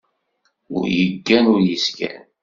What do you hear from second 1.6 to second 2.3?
yesgan.